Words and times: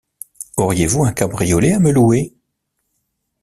Auriez-vous 0.57 1.03
un 1.03 1.13
cabriolet 1.13 1.73
à 1.73 1.79
me 1.79 1.91
louer? 1.91 2.33